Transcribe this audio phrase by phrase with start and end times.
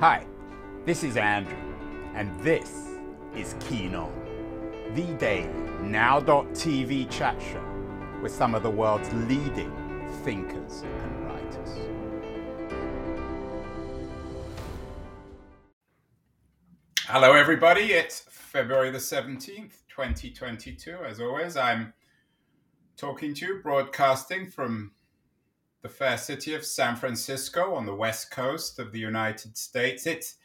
[0.00, 0.24] Hi,
[0.86, 1.58] this is Andrew,
[2.14, 2.88] and this
[3.36, 4.10] is Keen On,
[4.94, 7.62] the daily now.tv chat show
[8.22, 9.70] with some of the world's leading
[10.24, 11.78] thinkers and writers.
[17.00, 17.92] Hello, everybody.
[17.92, 20.96] It's February the 17th, 2022.
[21.06, 21.92] As always, I'm
[22.96, 24.92] talking to you, broadcasting from
[25.82, 30.06] the fair city of San Francisco on the west coast of the United States.
[30.06, 30.36] It's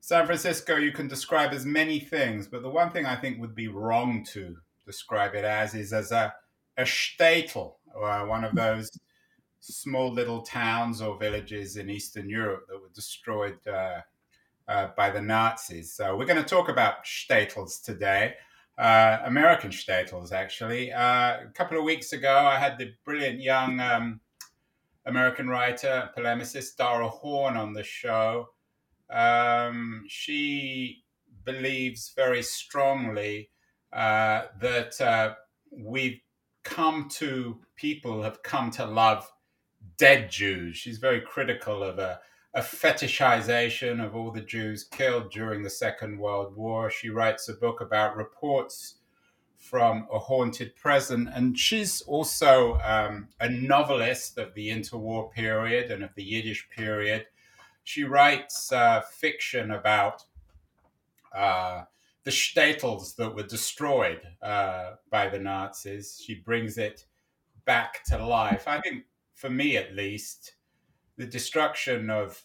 [0.00, 3.54] San Francisco, you can describe as many things, but the one thing I think would
[3.54, 6.32] be wrong to describe it as is as a,
[6.76, 8.90] a shtetl, or one of those
[9.60, 14.00] small little towns or villages in Eastern Europe that were destroyed uh,
[14.68, 15.92] uh, by the Nazis.
[15.92, 18.34] So we're going to talk about shtetls today.
[18.78, 20.92] Uh, American shtetls, actually.
[20.92, 24.20] Uh, a couple of weeks ago, I had the brilliant young um,
[25.08, 28.50] American writer, polemicist Dara Horn on the show.
[29.10, 31.02] Um, she
[31.44, 33.48] believes very strongly
[33.90, 35.34] uh, that uh,
[35.70, 36.20] we've
[36.62, 39.26] come to, people have come to love
[39.96, 40.76] dead Jews.
[40.76, 42.20] She's very critical of a,
[42.52, 46.90] a fetishization of all the Jews killed during the Second World War.
[46.90, 48.96] She writes a book about reports
[49.58, 51.28] from a haunted present.
[51.34, 57.26] And she's also um, a novelist of the interwar period and of the Yiddish period.
[57.84, 60.24] She writes uh, fiction about
[61.34, 61.84] uh,
[62.24, 66.22] the shtetls that were destroyed uh, by the Nazis.
[66.24, 67.04] She brings it
[67.64, 68.68] back to life.
[68.68, 69.04] I think,
[69.34, 70.54] for me at least,
[71.16, 72.42] the destruction of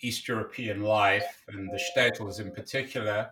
[0.00, 3.30] East European life and the shtetls in particular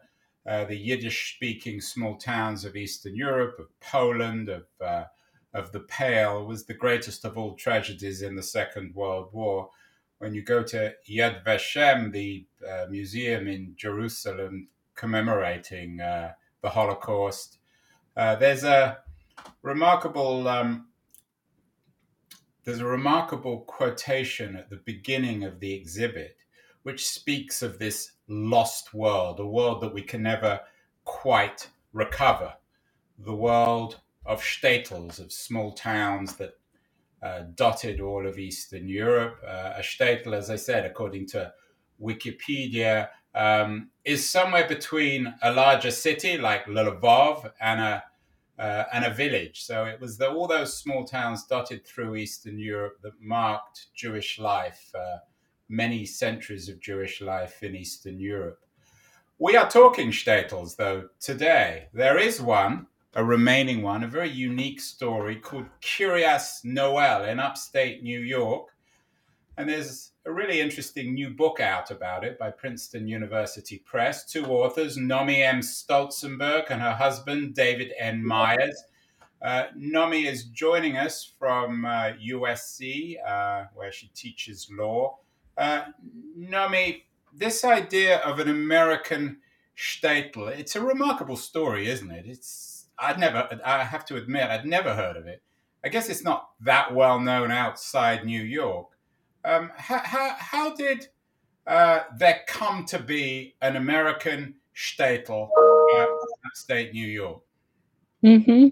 [0.49, 5.05] uh, the Yiddish speaking small towns of Eastern Europe, of Poland, of, uh,
[5.53, 9.69] of the Pale, was the greatest of all tragedies in the Second World War.
[10.19, 17.59] When you go to Yad Vashem, the uh, museum in Jerusalem commemorating uh, the Holocaust,
[18.17, 18.99] uh, there's a
[19.62, 20.87] remarkable um,
[22.65, 26.37] there's a remarkable quotation at the beginning of the exhibit
[26.83, 30.61] which speaks of this lost world, a world that we can never
[31.05, 32.55] quite recover,
[33.19, 36.53] the world of shtetls, of small towns that
[37.22, 39.39] uh, dotted all of Eastern Europe.
[39.47, 41.53] Uh, a shtetl, as I said, according to
[42.00, 48.05] Wikipedia, um, is somewhere between a larger city like Lvov and a
[48.59, 49.62] uh, and a village.
[49.62, 54.39] So it was the, all those small towns dotted through Eastern Europe that marked Jewish
[54.39, 55.19] life uh,
[55.69, 58.61] many centuries of Jewish life in Eastern Europe.
[59.39, 61.89] We are talking shtetls, though, today.
[61.93, 68.03] There is one, a remaining one, a very unique story called Kiryas Joel in upstate
[68.03, 68.69] New York.
[69.57, 74.25] And there's a really interesting new book out about it by Princeton University Press.
[74.25, 75.61] Two authors, Nomi M.
[75.61, 78.25] Stolzenberg and her husband, David N.
[78.25, 78.84] Myers.
[79.41, 85.19] Uh, Nomi is joining us from uh, USC, uh, where she teaches law.
[85.59, 85.87] Uh,
[86.39, 87.03] Nomi,
[87.35, 89.39] this idea of an American
[89.77, 92.27] shtetl, it's a remarkable story, isn't it?
[92.27, 95.43] It's I'd never, I have to admit, I'd never heard of it.
[95.85, 98.89] I guess it's not that well known outside New York.
[99.45, 101.07] Um, how, how, how, did
[101.67, 105.49] uh, there come to be an American shtetl
[105.95, 106.07] uh,
[106.47, 107.41] upstate New York?
[108.25, 108.69] Mm-hmm.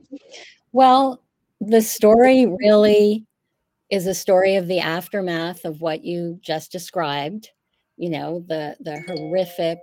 [0.72, 1.22] Well,
[1.60, 3.24] the story really
[3.90, 7.50] is a story of the aftermath of what you just described
[7.96, 9.78] you know the the horrific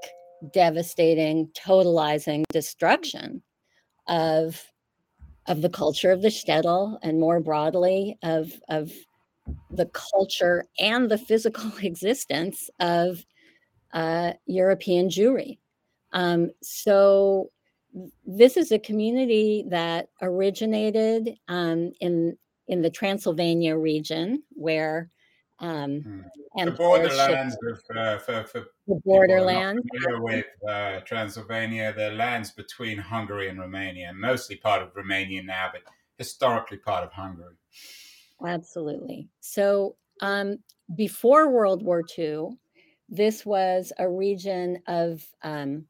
[0.54, 3.42] devastating totalizing destruction
[4.08, 4.62] of
[5.48, 8.92] of the culture of the shtetl and more broadly of of
[9.72, 13.26] the culture and the physical existence of
[13.94, 15.60] uh, European Jewry.
[16.14, 17.52] Um, so
[18.26, 22.38] this is a community that originated um, in
[22.68, 25.10] in the Transylvania region where
[25.60, 26.20] um, hmm.
[26.58, 29.82] and the borderlands of uh, for, for the borderlands
[30.20, 35.84] with uh, Transylvania, the lands between Hungary and Romania, mostly part of Romania now, but
[36.18, 37.56] historically part of Hungary.
[38.46, 39.30] Absolutely.
[39.40, 40.58] So um,
[40.96, 42.50] before World War II,
[43.08, 45.86] this was a region of um,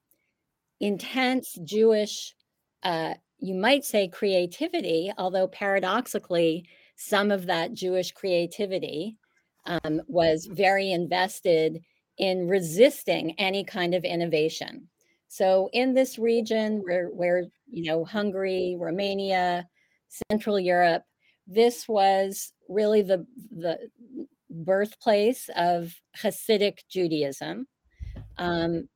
[0.79, 2.35] intense Jewish
[2.83, 3.13] uh,
[3.43, 9.17] you might say creativity, although paradoxically, some of that Jewish creativity
[9.65, 11.81] um, was very invested
[12.17, 14.87] in resisting any kind of innovation.
[15.27, 19.67] So in this region where, where you know Hungary, Romania,
[20.29, 21.03] Central Europe,
[21.45, 23.77] this was really the the
[24.49, 27.67] birthplace of Hasidic Judaism.
[28.37, 28.87] um,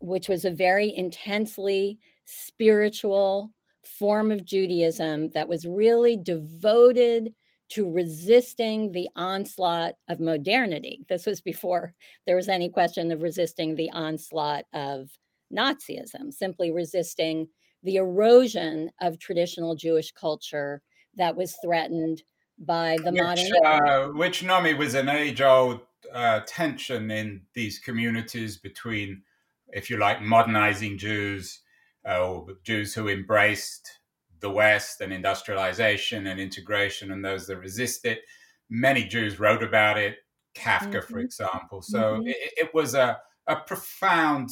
[0.00, 3.53] which was a very intensely spiritual
[3.86, 7.34] form of Judaism that was really devoted
[7.70, 11.04] to resisting the onslaught of modernity.
[11.08, 11.94] This was before
[12.26, 15.10] there was any question of resisting the onslaught of
[15.52, 17.48] Nazism, simply resisting
[17.82, 20.82] the erosion of traditional Jewish culture
[21.16, 22.22] that was threatened
[22.58, 23.64] by the which, modern.
[23.64, 25.80] Uh, which Nomi was an age old
[26.12, 29.22] uh, tension in these communities between,
[29.68, 31.60] if you like, modernizing Jews
[32.04, 34.00] or Jews who embraced
[34.40, 38.20] the West and industrialization and integration and those that resist it.
[38.68, 40.18] Many Jews wrote about it,
[40.54, 41.12] Kafka, mm-hmm.
[41.12, 41.82] for example.
[41.82, 42.28] So mm-hmm.
[42.28, 44.50] it, it, was a, a profound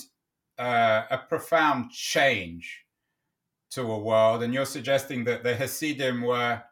[0.59, 2.85] uh, a profound change
[3.71, 4.43] to a world.
[4.43, 6.63] And you're suggesting that the Hasidim were,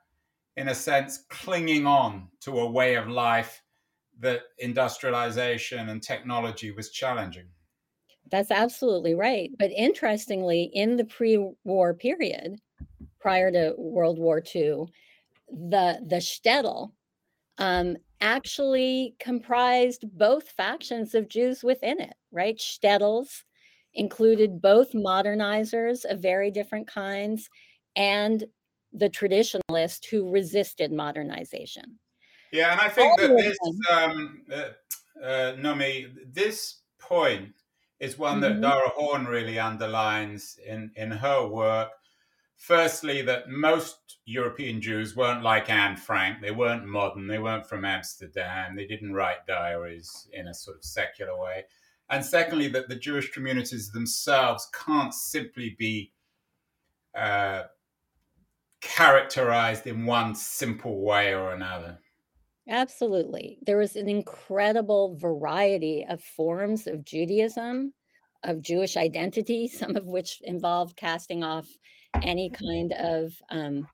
[0.56, 3.62] in a sense, clinging on to a way of life
[4.20, 7.48] that industrialization and technology was challenging.
[8.30, 9.50] That's absolutely right.
[9.58, 12.60] But interestingly, in the pre war period,
[13.18, 14.86] prior to World War II,
[15.48, 16.92] the, the shtetl
[17.58, 22.56] um, actually comprised both factions of Jews within it, right?
[22.56, 23.42] Shtetls
[23.94, 27.48] included both modernizers of very different kinds
[27.96, 28.44] and
[28.92, 31.98] the traditionalists who resisted modernization.
[32.52, 33.58] Yeah, and I think All that this,
[33.92, 37.54] um, uh, uh, Nomi, this point
[38.00, 38.60] is one mm-hmm.
[38.60, 41.90] that Dara Horn really underlines in, in her work.
[42.56, 46.40] Firstly, that most European Jews weren't like Anne Frank.
[46.40, 47.26] They weren't modern.
[47.26, 48.76] They weren't from Amsterdam.
[48.76, 51.64] They didn't write diaries in a sort of secular way.
[52.10, 56.12] And secondly, that the Jewish communities themselves can't simply be
[57.14, 57.64] uh,
[58.80, 61.98] characterized in one simple way or another.
[62.70, 63.58] Absolutely.
[63.66, 67.92] There was an incredible variety of forms of Judaism,
[68.44, 71.66] of Jewish identity, some of which involved casting off
[72.22, 73.86] any kind of um,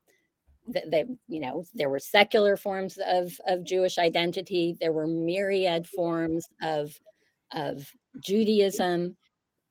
[0.67, 4.75] that you know there were secular forms of of Jewish identity.
[4.79, 6.93] There were myriad forms of
[7.53, 7.89] of
[8.21, 9.15] Judaism.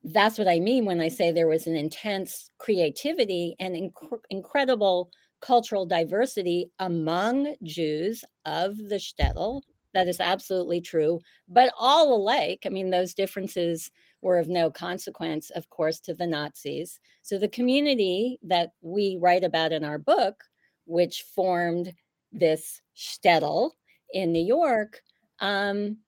[0.02, 5.10] That's what I mean when I say there was an intense creativity and inc- incredible
[5.46, 9.62] cultural diversity among Jews of the shtetl.
[9.94, 12.64] That is absolutely true, but all alike.
[12.66, 13.90] I mean, those differences
[14.22, 16.98] were of no consequence, of course, to the Nazis.
[17.22, 20.42] So the community that we write about in our book,
[20.84, 21.94] which formed
[22.32, 23.70] this shtetl
[24.12, 25.00] in New York,
[25.38, 25.98] um,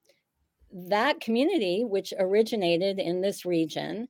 [0.71, 4.09] that community, which originated in this region,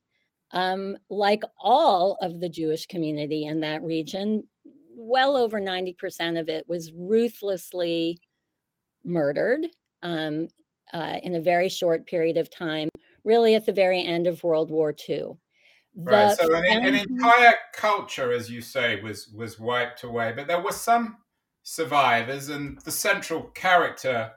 [0.50, 4.42] um, like all of the Jewish community in that region,
[5.00, 8.18] well over 90% of it was ruthlessly
[9.04, 9.66] murdered
[10.02, 10.48] um,
[10.92, 12.88] uh, in a very short period of time,
[13.24, 15.32] really at the very end of World War II.
[15.96, 16.36] The right.
[16.36, 20.72] So an, an, entire culture, as you say, was was wiped away, but there were
[20.72, 21.16] some
[21.64, 24.30] survivors, and the central character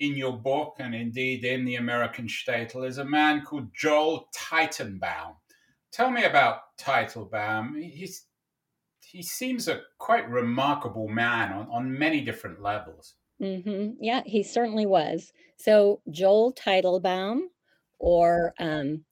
[0.00, 5.34] in your book and indeed in the American Shtetl is a man called Joel Teitelbaum.
[5.90, 7.82] Tell me about Teitelbaum.
[7.82, 8.26] He's,
[9.10, 13.14] he seems a quite remarkable man on, on many different levels.
[13.42, 13.92] Mm-hmm.
[14.00, 15.32] Yeah, he certainly was.
[15.56, 17.40] So, Joel Teitelbaum,
[17.98, 19.04] or um,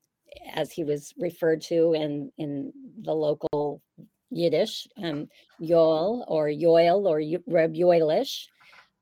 [0.53, 2.73] as he was referred to in, in
[3.03, 3.83] the local
[4.31, 5.29] Yiddish, um,
[5.62, 8.47] Yoel or Yoel or Reb Yoelish,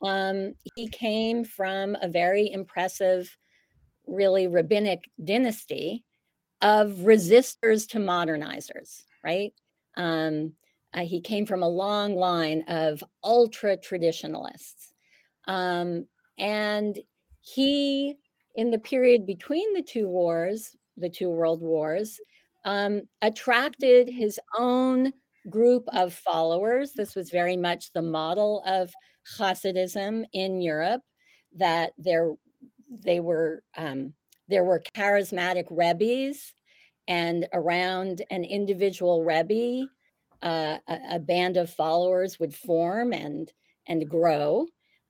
[0.03, 3.37] um, he came from a very impressive,
[4.07, 6.05] really rabbinic dynasty
[6.61, 9.53] of resistors to modernizers, right?
[9.97, 10.53] Um,
[10.95, 14.93] uh, he came from a long line of ultra traditionalists.
[15.47, 16.07] Um,
[16.39, 16.99] and
[17.41, 18.17] he,
[18.55, 22.21] in the period between the two wars, the two world wars,
[22.65, 25.13] um, attracted his own
[25.51, 26.93] group of followers.
[26.93, 28.91] This was very much the model of
[29.39, 31.03] Hasidism in Europe
[31.57, 32.33] that there
[33.05, 34.15] they were um,
[34.49, 36.55] there were charismatic rebbes,
[37.09, 39.87] and around an individual rebbe,
[40.45, 43.51] uh, a, a, band of followers would form and
[43.89, 44.67] and grow.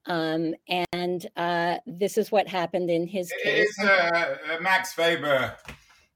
[0.07, 0.55] Um,
[0.93, 3.75] and uh, this is what happened in his case.
[3.81, 5.57] Uh, uh, Max Weber,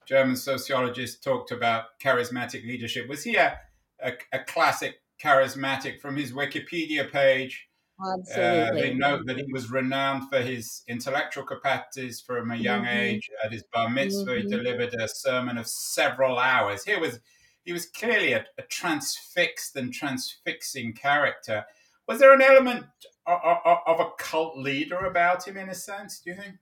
[0.07, 3.09] German sociologist, talked about charismatic leadership.
[3.09, 3.59] Was he a,
[4.03, 7.69] a, a classic charismatic from his Wikipedia page?
[8.01, 8.61] Absolutely.
[8.61, 12.97] Uh, they note that he was renowned for his intellectual capacities from a young mm-hmm.
[12.97, 13.31] age.
[13.45, 14.49] At his bar mitzvah, mm-hmm.
[14.49, 16.85] he delivered a sermon of several hours.
[16.85, 17.19] Here was
[17.69, 21.67] he was clearly a, a transfixed and transfixing character.
[22.07, 22.87] Was there an element
[23.27, 26.21] of, of, of a cult leader about him, in a sense?
[26.21, 26.55] Do you think?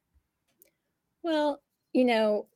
[1.22, 2.48] Well, you know,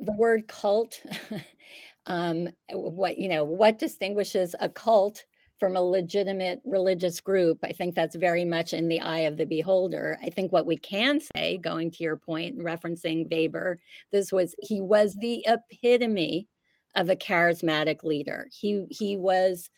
[0.00, 0.98] the word cult,
[2.06, 5.26] um, what, you know, what distinguishes a cult
[5.58, 9.44] from a legitimate religious group, I think that's very much in the eye of the
[9.44, 10.18] beholder.
[10.22, 13.78] I think what we can say, going to your point and referencing Weber,
[14.10, 16.48] this was he was the epitome
[16.94, 18.48] of a charismatic leader.
[18.52, 19.70] He he was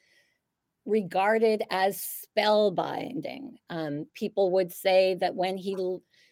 [0.84, 2.04] regarded as
[2.36, 3.54] spellbinding.
[3.70, 5.76] Um, people would say that when he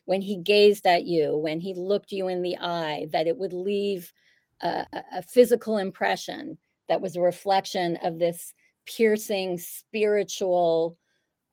[0.06, 3.52] when he gazed at you, when he looked you in the eye, that it would
[3.52, 4.12] leave
[4.60, 6.58] a, a physical impression
[6.88, 8.52] that was a reflection of this
[8.86, 10.98] piercing spiritual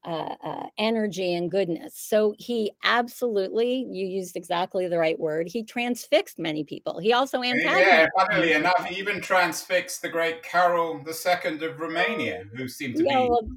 [0.05, 1.93] uh, uh, energy and goodness.
[1.95, 5.47] So he absolutely, you used exactly the right word.
[5.47, 6.99] He transfixed many people.
[6.99, 7.87] He also antagonized.
[7.87, 13.03] Yeah, funnily enough, he even transfixed the great Carol II of Romania, who seemed to
[13.03, 13.29] yeah, be.
[13.29, 13.47] Well,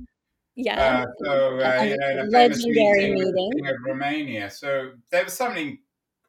[0.57, 1.05] yeah.
[1.05, 3.67] Uh, so, uh, you know, legendary meeting, meeting.
[3.67, 4.51] of Romania.
[4.51, 5.79] So there was something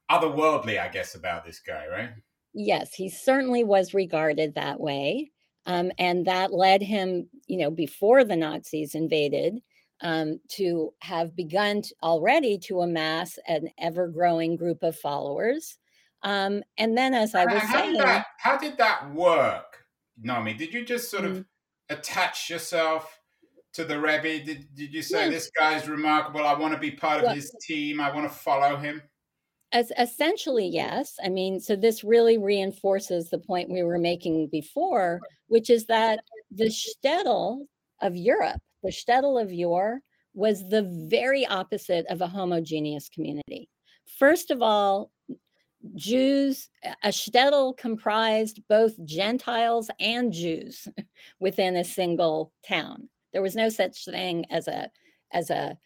[0.09, 2.11] otherworldly, I guess, about this guy, right?
[2.53, 5.31] Yes, he certainly was regarded that way.
[5.65, 9.61] Um, and that led him, you know, before the Nazis invaded,
[10.01, 15.77] um, to have begun to, already to amass an ever growing group of followers.
[16.23, 19.85] Um, and then, as I was how saying, did that, how did that work,
[20.23, 20.57] Nomi?
[20.57, 21.31] Did you just sort mm-hmm.
[21.31, 21.45] of mm.
[21.89, 23.19] attach yourself
[23.73, 24.43] to the Rebbe?
[24.43, 25.33] Did, did you say, yes.
[25.33, 26.45] this guy's remarkable?
[26.45, 27.99] I want to be part of well, his team.
[27.99, 29.01] I want to follow him?
[29.71, 31.15] As essentially, yes.
[31.23, 36.19] I mean, so this really reinforces the point we were making before, which is that
[36.51, 37.61] the shtetl
[38.01, 40.01] of Europe, the shtetl of yore,
[40.33, 43.69] was the very opposite of a homogeneous community.
[44.17, 45.11] First of all,
[45.95, 46.69] Jews,
[47.03, 50.87] a shtetl comprised both Gentiles and Jews
[51.39, 53.09] within a single town.
[53.33, 54.89] There was no such thing as a
[55.31, 55.77] as a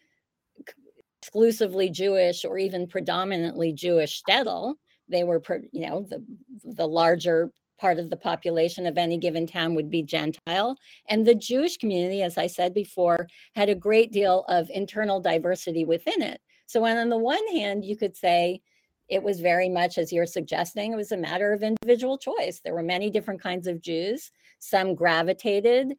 [1.20, 4.74] exclusively Jewish or even predominantly Jewish shtetl.
[5.08, 6.24] They were, you know, the
[6.64, 10.76] the larger part of the population of any given town would be Gentile.
[11.08, 15.84] And the Jewish community, as I said before, had a great deal of internal diversity
[15.84, 16.40] within it.
[16.66, 18.60] So, on the one hand, you could say
[19.08, 22.60] it was very much, as you're suggesting, it was a matter of individual choice.
[22.64, 24.32] There were many different kinds of Jews.
[24.58, 25.94] Some gravitated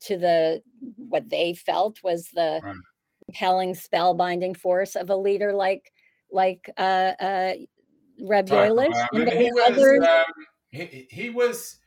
[0.00, 0.62] to the
[0.96, 2.74] what they felt was the right
[3.26, 5.92] compelling spellbinding force of a leader like
[6.30, 7.54] like uh, uh,
[8.20, 9.06] Reb Yoelish.
[9.12, 10.24] and he, was, um,
[10.74, 11.78] he, he was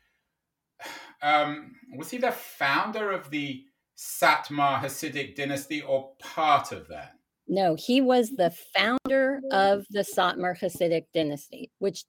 [1.22, 3.64] um, was he the founder of the
[3.98, 7.14] Satmar Hasidic dynasty or part of that?
[7.48, 12.04] No, he was the founder of the Satmar Hasidic dynasty, which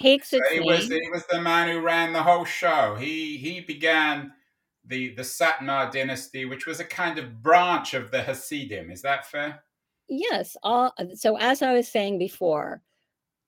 [0.00, 0.68] takes its so he name.
[0.68, 2.96] Was, he was the man who ran the whole show.
[2.98, 4.32] He he began
[4.84, 8.90] the the Satmar dynasty, which was a kind of branch of the Hasidim.
[8.90, 9.62] Is that fair?
[10.08, 10.56] Yes.
[10.62, 12.82] All, so as I was saying before,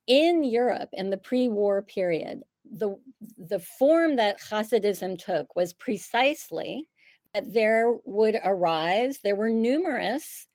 [0.08, 2.96] in Europe in the pre-war period, the
[3.36, 6.88] the form that Hasidism took was precisely
[7.34, 9.18] that there would arise.
[9.22, 10.46] There were numerous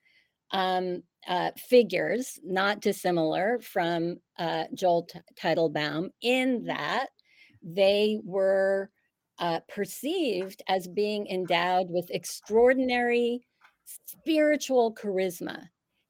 [0.50, 7.08] um, uh, figures, not dissimilar from uh, Joel Teitelbaum, in that
[7.62, 8.90] they were
[9.38, 13.46] uh, perceived as being endowed with extraordinary
[13.84, 15.68] spiritual charisma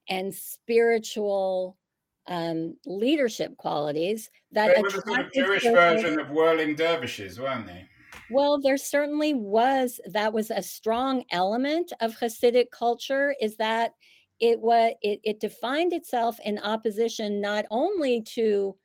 [0.09, 1.77] and spiritual
[2.27, 7.67] um, leadership qualities that they were the sort of Jewish version of whirling dervishes, weren't
[7.67, 7.89] they?
[8.31, 10.01] Well, there certainly was.
[10.07, 13.35] That was a strong element of Hasidic culture.
[13.41, 13.93] Is that
[14.41, 18.77] it was it, it defined itself in opposition not only to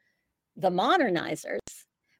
[0.55, 1.59] the modernizers,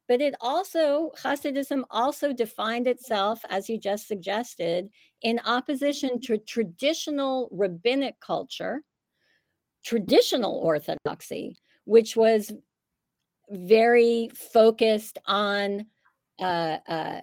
[0.09, 4.89] but it also, Hasidism also defined itself, as you just suggested,
[5.21, 8.81] in opposition to traditional rabbinic culture,
[9.83, 12.51] traditional orthodoxy, which was
[13.49, 15.85] very focused on
[16.39, 17.21] uh, uh,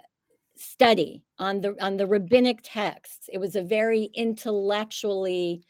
[0.56, 3.28] study on the on the rabbinic texts.
[3.32, 5.62] It was a very intellectually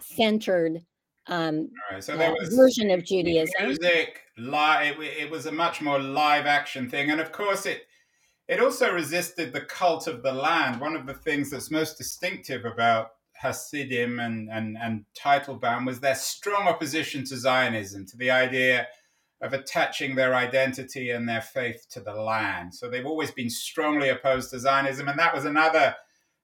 [0.00, 0.82] centered
[1.28, 3.66] um, right, so there was version of Judaism.
[3.66, 4.98] Music, live.
[4.98, 7.82] It, it was a much more live action thing, and of course, it
[8.48, 10.80] it also resisted the cult of the land.
[10.80, 16.14] One of the things that's most distinctive about Hasidim and and and Teitelbaum was their
[16.14, 18.86] strong opposition to Zionism, to the idea
[19.40, 22.74] of attaching their identity and their faith to the land.
[22.74, 25.94] So they've always been strongly opposed to Zionism, and that was another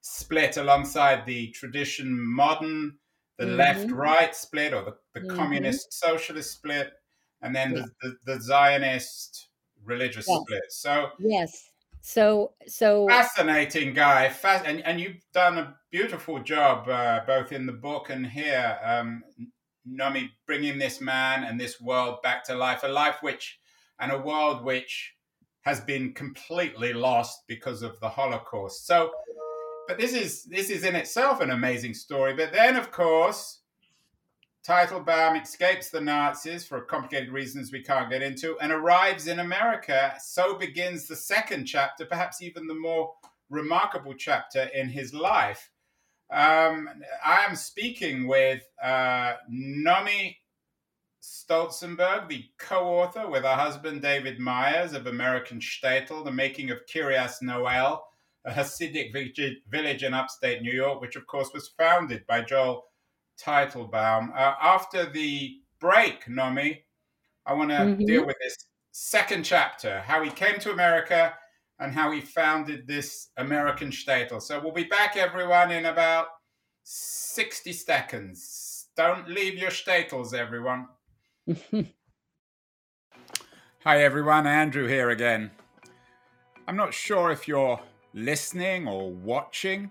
[0.01, 2.99] split alongside the tradition modern
[3.39, 3.57] the mm-hmm.
[3.57, 5.37] left right split or the, the mm-hmm.
[5.37, 6.93] communist socialist split,
[7.43, 7.83] and then yeah.
[8.03, 9.49] the, the, the, Zionist
[9.85, 10.41] religious yes.
[10.41, 10.63] split.
[10.69, 11.71] So, yes.
[12.07, 17.73] So, so fascinating guy, and, and you've done a beautiful job uh, both in the
[17.73, 18.79] book and here.
[18.85, 19.25] Um,
[19.89, 23.59] Nomi bringing this man and this world back to life, a life which,
[24.01, 25.15] and a world which
[25.63, 28.87] has been completely lost because of the Holocaust.
[28.87, 29.11] So,
[29.89, 32.35] but this is this is in itself an amazing story.
[32.35, 33.63] But then, of course,
[34.67, 40.15] Teitelbaum escapes the Nazis for complicated reasons we can't get into and arrives in America.
[40.19, 43.13] So begins the second chapter, perhaps even the more
[43.51, 45.71] remarkable chapter in his life.
[46.33, 46.89] Um,
[47.23, 50.37] I am speaking with uh, Nomi
[51.23, 57.43] Stolzenberg, the co-author with her husband David Myers of American Shtetl, The Making of Kiryas
[57.43, 58.03] Joel,
[58.47, 59.13] a Hasidic
[59.69, 62.85] village in upstate New York, which of course was founded by Joel
[63.43, 64.31] Teitelbaum.
[64.35, 66.79] Uh, after the break, Nomi,
[67.47, 68.05] I want to mm-hmm.
[68.05, 68.57] deal with this
[68.93, 71.35] second chapter, how he came to America
[71.79, 74.41] and how he founded this American shtetl.
[74.41, 76.27] So we'll be back, everyone, in about
[76.85, 78.87] 60 seconds.
[78.97, 80.87] Don't leave your shtetls, everyone.
[83.85, 84.47] Hi, everyone.
[84.47, 85.51] Andrew here again.
[86.67, 87.81] I'm not sure if you're
[88.15, 89.91] listening or watching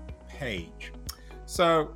[0.41, 0.91] page.
[1.45, 1.93] So,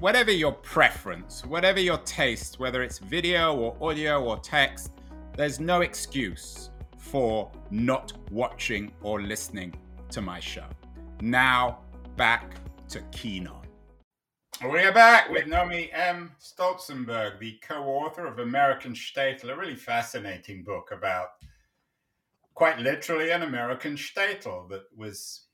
[0.00, 4.90] whatever your preference, whatever your taste, whether it's video or audio or text,
[5.36, 9.72] there's no excuse for not watching or listening
[10.10, 10.66] to my show.
[11.20, 11.78] Now,
[12.16, 12.56] back
[12.88, 13.64] to Keen On.
[14.68, 16.32] We are back with Nomi M.
[16.40, 21.28] Stolzenberg, the co author of American Shtetl, a really fascinating book about
[22.54, 25.45] quite literally an American shtetl that was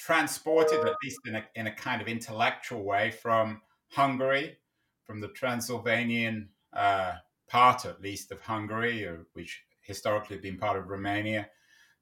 [0.00, 4.56] transported, at least in a, in a kind of intellectual way, from Hungary,
[5.04, 7.12] from the Transylvanian uh,
[7.48, 11.48] part, at least, of Hungary, or, which historically had been part of Romania,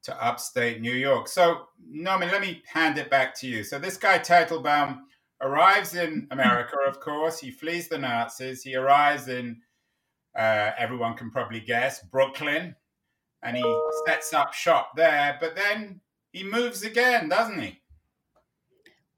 [0.05, 1.27] to upstate New York.
[1.27, 3.65] So, Nomi, let me hand it back to you.
[3.65, 5.01] So, this guy, Teitelbaum,
[5.41, 7.41] arrives in America, of course.
[7.41, 8.63] He flees the Nazis.
[8.63, 9.61] He arrives in,
[10.37, 12.77] uh, everyone can probably guess, Brooklyn,
[13.43, 15.37] and he sets up shop there.
[15.41, 17.81] But then he moves again, doesn't he?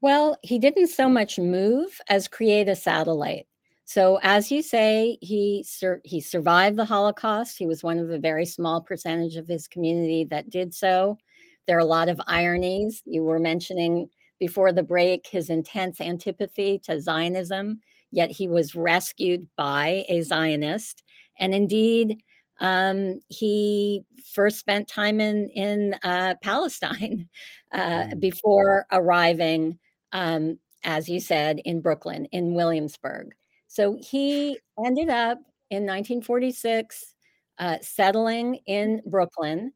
[0.00, 3.46] Well, he didn't so much move as create a satellite.
[3.84, 7.58] So, as you say, he sur- he survived the Holocaust.
[7.58, 11.18] He was one of a very small percentage of his community that did so.
[11.66, 13.02] There are a lot of ironies.
[13.04, 14.08] You were mentioning
[14.38, 21.02] before the break his intense antipathy to Zionism, yet he was rescued by a Zionist.
[21.38, 22.22] And indeed,
[22.60, 27.28] um, he first spent time in in uh, Palestine
[27.72, 28.20] uh, mm.
[28.20, 29.78] before arriving
[30.12, 33.34] um, as you said, in Brooklyn, in Williamsburg.
[33.68, 35.38] So he ended up
[35.70, 37.14] in 1946
[37.58, 39.72] uh, settling in Brooklyn.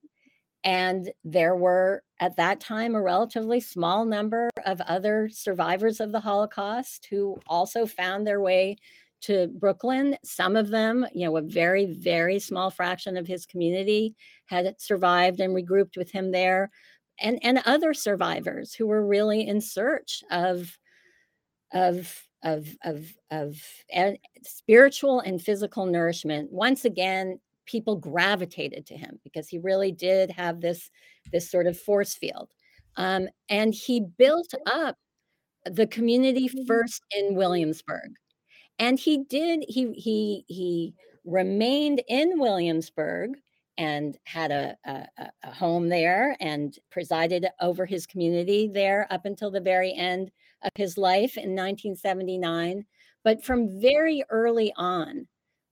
[0.65, 6.21] And there were at that time a relatively small number of other survivors of the
[6.21, 8.77] Holocaust who also found their way
[9.23, 10.17] to Brooklyn.
[10.25, 14.15] Some of them, you know, a very, very small fraction of his community
[14.47, 16.71] had survived and regrouped with him there
[17.21, 20.79] and and other survivors who were really in search of
[21.73, 23.57] of of of of
[24.43, 26.53] spiritual and physical nourishment.
[26.53, 30.91] Once again people gravitated to him because he really did have this
[31.33, 32.51] this sort of force field.
[32.97, 34.97] Um, and he built up
[35.65, 36.67] the community mm-hmm.
[36.67, 38.13] first in williamsburg.
[38.79, 43.39] And he did, he he he remained in Williamsburg
[43.77, 45.07] and had a, a,
[45.43, 50.31] a, home there and presided over his community there up until the very end
[50.63, 52.85] of his life in 1979.
[53.25, 55.27] But from very early on,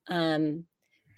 [0.09, 0.65] um,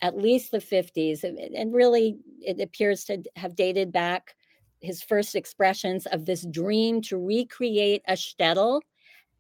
[0.03, 4.35] at least the 50s, and really it appears to have dated back
[4.81, 8.83] his first expressions of this dream to recreate a shtetl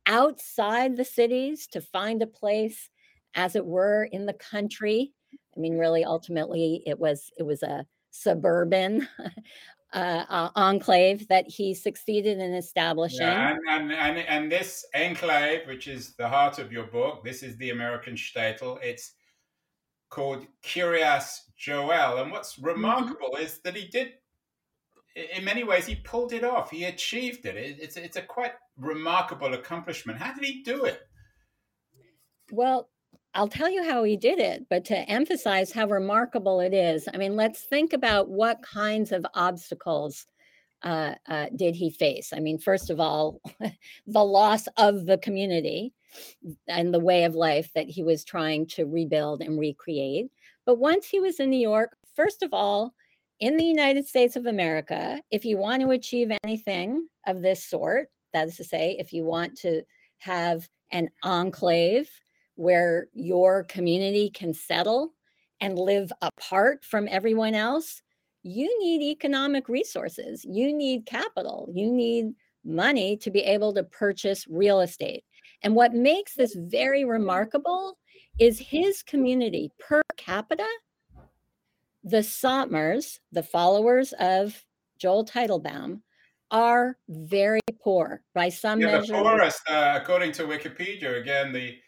[0.06, 2.88] outside the cities, to find a place,
[3.34, 5.12] as it were, in the country.
[5.56, 9.08] I mean, really, ultimately, it was it was a suburban
[9.94, 13.20] uh, uh, enclave that he succeeded in establishing.
[13.20, 17.42] Yeah, and, and, and, and, this enclave, which is the heart of your book, this
[17.42, 18.82] is the American shtetl.
[18.82, 19.12] It's
[20.10, 22.18] called Kiryas Joel.
[22.18, 22.66] And what's mm-hmm.
[22.66, 23.44] remarkable mm-hmm.
[23.44, 24.14] is that he did,
[25.14, 26.70] in many ways, he pulled it off.
[26.70, 27.56] He achieved it.
[27.56, 30.18] It's, it's a quite remarkable accomplishment.
[30.18, 31.02] How did he do it?
[32.50, 32.88] Well,
[33.34, 37.16] I'll tell you how he did it, but to emphasize how remarkable it is, I
[37.16, 40.26] mean, let's think about what kinds of obstacles
[40.82, 42.32] uh, uh, did he face?
[42.32, 43.40] I mean, first of all,
[44.06, 45.92] the loss of the community
[46.68, 50.30] and the way of life that he was trying to rebuild and recreate.
[50.64, 52.94] But once he was in New York, first of all,
[53.40, 58.10] in the United States of America, if you want to achieve anything of this sort,
[58.32, 59.82] that is to say, if you want to
[60.18, 62.08] have an enclave
[62.56, 65.12] where your community can settle
[65.60, 68.02] and live apart from everyone else,
[68.42, 70.44] you need economic resources.
[70.44, 71.68] You need capital.
[71.72, 75.24] You need money to be able to purchase real estate.
[75.62, 77.98] And what makes this very remarkable
[78.38, 80.66] is his community per capita.
[82.02, 84.62] The Satmars, the followers of
[84.98, 86.00] Joel Teitelbaum,
[86.50, 89.16] are very poor by some yeah, measure.
[89.16, 91.78] The poorest, uh, according to Wikipedia, again, the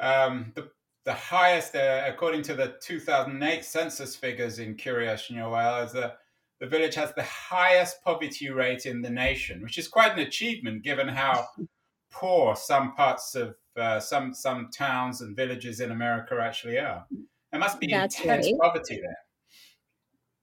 [0.00, 0.70] um, the
[1.06, 6.18] the highest, uh, according to the 2008 census figures in Joel, is that
[6.58, 10.82] the village has the highest poverty rate in the nation, which is quite an achievement
[10.82, 11.46] given how
[12.10, 17.06] poor some parts of uh, some some towns and villages in America actually are.
[17.52, 18.54] There must be That's intense right.
[18.60, 19.18] poverty there.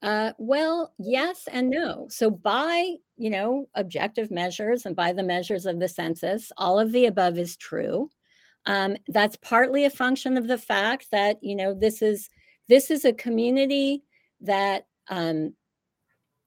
[0.02, 2.08] Uh, well, yes and no.
[2.10, 6.92] So, by you know objective measures and by the measures of the census, all of
[6.92, 8.10] the above is true.
[8.66, 12.30] Um, that's partly a function of the fact that you know this is
[12.70, 14.04] this is a community
[14.42, 15.54] that um,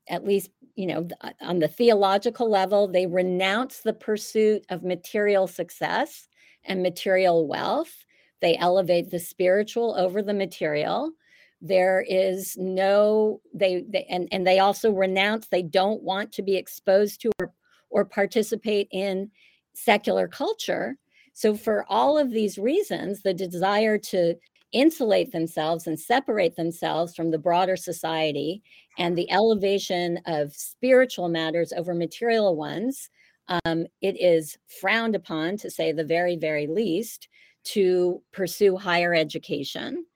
[0.09, 5.46] at least you know uh, on the theological level they renounce the pursuit of material
[5.46, 6.29] success
[6.64, 8.05] and material wealth.
[8.40, 11.12] They elevate the spiritual over the material.
[11.61, 16.57] There is no they, they and, and they also renounce they don't want to be
[16.57, 17.52] exposed to or,
[17.90, 19.31] or participate in
[19.74, 20.96] secular culture
[21.37, 24.35] so for all of these reasons the desire to
[24.72, 28.62] insulate themselves and separate themselves from the broader society
[28.99, 33.11] and the elevation of spiritual matters over material ones,
[33.49, 37.29] um, it is frowned upon, to say the very, very least,
[37.64, 40.07] to pursue higher education,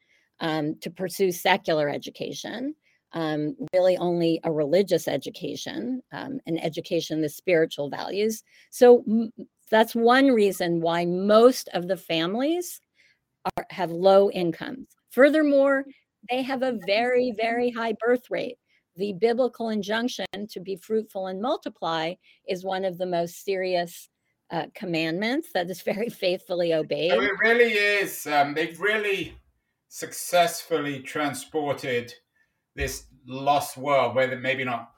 [0.41, 2.75] um, to pursue secular education.
[3.13, 8.45] Um, really only a religious education, um, an education, the spiritual values.
[8.71, 9.33] So m-
[9.71, 12.81] that's one reason why most of the families
[13.57, 14.89] are, have low incomes.
[15.11, 15.85] Furthermore,
[16.29, 18.59] they have a very, very high birth rate.
[18.97, 22.15] The biblical injunction to be fruitful and multiply
[22.49, 24.09] is one of the most serious
[24.51, 27.13] uh, commandments that is very faithfully obeyed.
[27.13, 28.27] It really is.
[28.27, 29.35] Um, they've really
[29.89, 32.13] successfully transported
[32.75, 34.93] this lost world, whether maybe not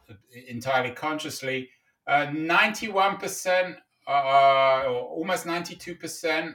[0.48, 1.68] entirely consciously.
[2.06, 6.54] Uh, 91%, uh, almost 92%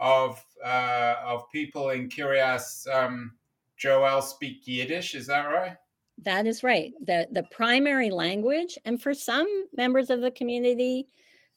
[0.00, 3.32] of uh, of people in Kiryas um,
[3.76, 5.14] Joel speak Yiddish.
[5.14, 5.76] Is that right?
[6.22, 6.92] That is right.
[7.04, 11.06] the The primary language, and for some members of the community,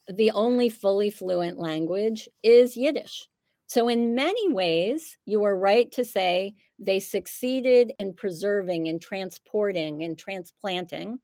[0.08, 3.28] the only fully fluent language is Yiddish.
[3.66, 10.02] So, in many ways, you are right to say they succeeded in preserving and transporting
[10.02, 11.18] and transplanting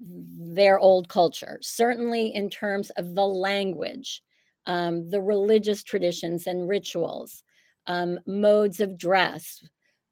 [0.00, 4.22] their old culture, certainly in terms of the language
[4.68, 7.42] um, the religious traditions and rituals,
[7.86, 9.64] um, modes of dress,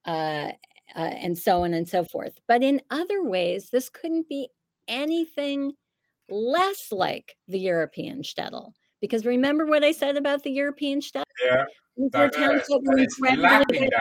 [0.06, 0.50] uh,
[0.94, 2.40] uh, and so on and so forth.
[2.48, 4.48] But in other ways, this couldn't be
[4.88, 5.74] anything
[6.30, 8.72] less like the European shtetl.
[9.00, 11.24] Because remember what I said about the European shtetl?
[11.44, 11.64] Yeah.
[12.10, 12.66] Diverse,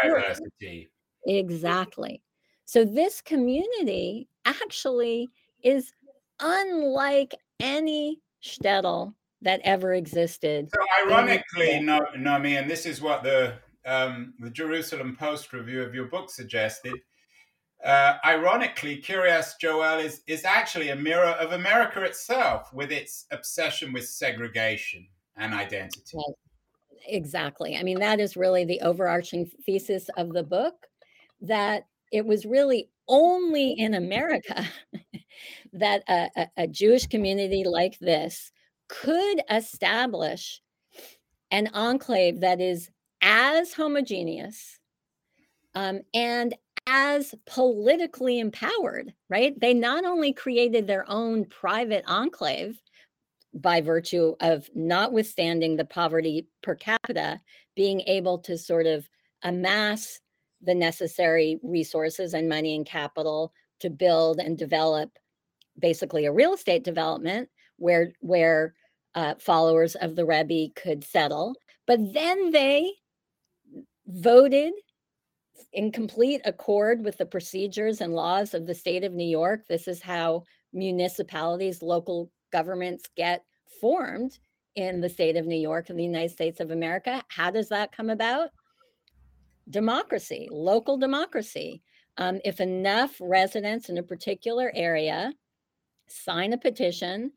[0.02, 0.90] diversity.
[1.28, 2.22] Exactly.
[2.66, 5.30] So this community actually
[5.66, 5.92] is
[6.40, 10.70] unlike any shtetl that ever existed.
[10.74, 15.94] So ironically, no, Nomi, and this is what the um, the Jerusalem Post review of
[15.94, 16.96] your book suggested.
[17.84, 23.92] Uh, ironically, Kiryas Joel is is actually a mirror of America itself, with its obsession
[23.92, 26.18] with segregation and identity.
[27.08, 27.78] exactly.
[27.78, 30.76] I mean, that is really the overarching thesis of the book.
[31.42, 34.66] That it was really only in America
[35.76, 38.52] that a, a, a Jewish community like this
[38.88, 40.62] could establish
[41.52, 42.90] an enclave that is
[43.22, 44.80] as homogeneous
[45.74, 46.56] um, and
[46.88, 49.60] as politically empowered, right?
[49.60, 52.80] They not only created their own private enclave
[53.54, 57.42] by virtue of notwithstanding the poverty per capita,
[57.76, 59.10] being able to sort of
[59.44, 60.20] amass
[60.62, 65.10] the necessary resources and money and capital to build and develop
[65.80, 68.74] basically a real estate development where where
[69.16, 71.56] uh, followers of the Rebbe could settle.
[71.88, 72.92] But then they
[74.08, 74.74] voted
[75.74, 79.62] in complete accord with the procedures and laws of the state of New York.
[79.68, 83.44] This is how municipalities, local governments get
[83.82, 84.38] formed
[84.76, 87.24] in the state of New York in the United States of America.
[87.30, 88.50] How does that come about?
[89.70, 91.82] Democracy, local democracy.
[92.18, 95.34] Um, if enough residents in a particular area
[96.08, 97.32] sign a petition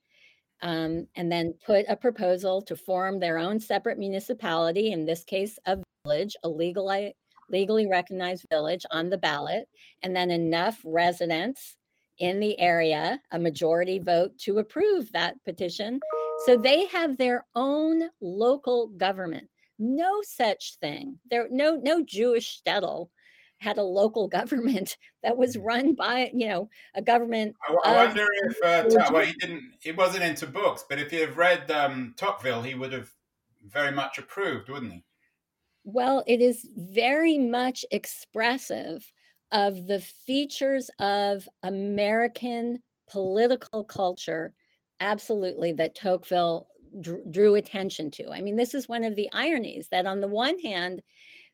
[0.62, 5.58] um, and then put a proposal to form their own separate municipality, in this case,
[5.66, 7.14] a village, a legally,
[7.50, 9.68] legally recognized village on the ballot,
[10.02, 11.76] and then enough residents
[12.18, 16.00] in the area, a majority vote to approve that petition.
[16.46, 19.48] So they have their own local government.
[19.78, 21.18] No such thing.
[21.30, 23.08] There no no Jewish shtetl
[23.58, 25.64] had a local government that was mm.
[25.64, 27.54] run by you know a government.
[27.84, 31.36] I, wonder if uh, well he didn't he wasn't into books, but if he had
[31.36, 33.10] read um, Tocqueville, he would have
[33.66, 35.04] very much approved, wouldn't he?
[35.84, 39.10] Well, it is very much expressive
[39.52, 44.52] of the features of American political culture,
[45.00, 46.68] absolutely, that Tocqueville
[47.30, 48.30] drew attention to.
[48.30, 51.02] I mean, this is one of the ironies that on the one hand,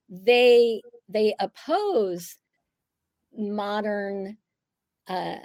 [0.08, 2.36] they they oppose
[3.36, 4.36] modern
[5.08, 5.36] uh,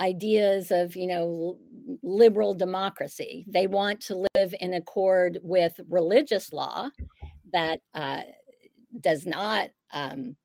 [0.00, 1.58] ideas of you know
[2.02, 6.90] liberal democracy they want to live in accord with religious law
[7.52, 8.20] that uh,
[9.00, 10.36] does not um,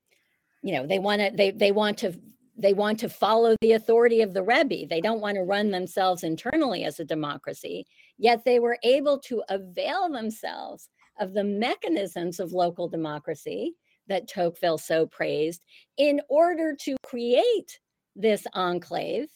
[0.63, 2.13] you know they want to they they want to
[2.57, 4.88] they want to follow the authority of the Rebbe.
[4.88, 7.88] They don't want to run themselves internally as a democracy.
[8.17, 13.73] Yet they were able to avail themselves of the mechanisms of local democracy
[14.12, 15.63] that Tocqueville so praised
[15.97, 17.80] in order to create
[18.15, 19.30] this enclave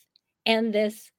[0.45, 1.09] and this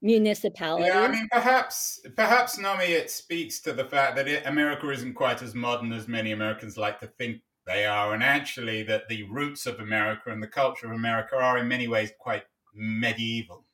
[0.00, 0.86] municipality.
[0.86, 5.14] Yeah, I mean, perhaps, perhaps, Nomi, it speaks to the fact that it, America isn't
[5.14, 9.24] quite as modern as many Americans like to think they are, and actually that the
[9.24, 12.44] roots of America and the culture of America are in many ways quite
[12.74, 13.66] medieval.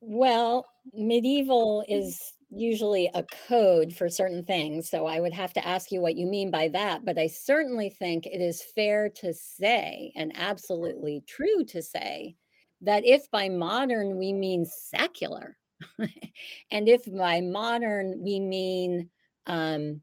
[0.00, 4.88] Well, medieval is usually a code for certain things.
[4.88, 7.04] So I would have to ask you what you mean by that.
[7.04, 12.36] But I certainly think it is fair to say, and absolutely true to say,
[12.82, 15.56] that if by modern we mean secular,
[16.70, 19.10] and if by modern we mean
[19.46, 20.00] um,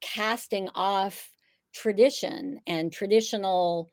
[0.00, 1.30] casting off
[1.72, 3.90] tradition and traditional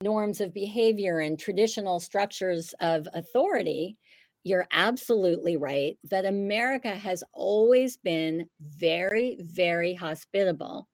[0.00, 3.96] norms of behavior and traditional structures of authority,
[4.44, 10.88] you're absolutely right that America has always been very, very hospitable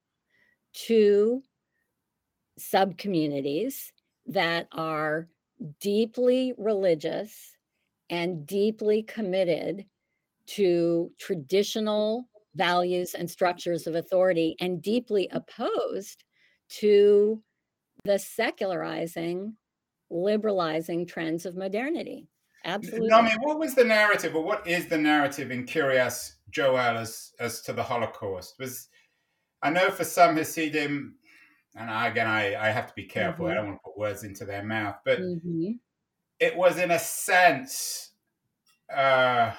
[0.75, 1.43] to
[2.59, 3.93] sub communities
[4.27, 5.29] that are
[5.81, 7.53] deeply religious
[8.11, 9.85] and deeply committed
[10.47, 16.25] to traditional values and structures of authority and deeply opposed
[16.69, 17.43] to
[18.05, 19.57] the secularizing,
[20.11, 22.29] liberalizing trends of modernity.
[22.65, 23.13] Absolutely.
[23.13, 27.33] I mean, what was the narrative, or what is the narrative in Kiryas Joel as
[27.39, 28.57] as to the Holocaust?
[28.59, 28.89] Was
[29.63, 31.15] I know for some Hasidim,
[31.77, 33.47] and again, I, I have to be careful.
[33.47, 33.53] Mm-hmm.
[33.53, 35.73] I don't want to put words into their mouth, but mm-hmm.
[36.41, 38.13] it was in a sense
[38.95, 39.53] uh,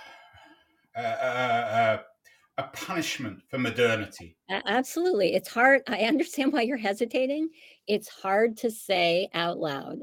[0.96, 1.98] uh, uh,
[2.58, 4.36] a punishment for modernity.
[4.50, 5.82] Absolutely, it's hard.
[5.88, 7.50] I understand why you're hesitating.
[7.88, 10.00] It's hard to say out loud,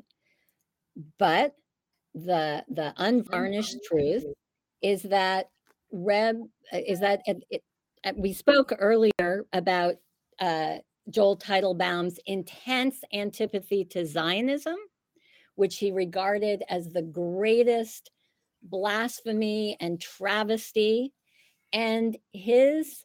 [1.18, 1.54] but
[2.16, 4.24] the the unvarnished truth
[4.82, 5.50] is that
[5.92, 6.36] Reb
[6.72, 7.62] uh, is that it, it,
[8.04, 9.96] uh, we spoke earlier about
[10.40, 10.76] uh,
[11.10, 14.76] Joel Teitelbaum's intense antipathy to Zionism,
[15.54, 18.10] which he regarded as the greatest
[18.62, 21.12] blasphemy and travesty
[21.72, 23.04] And his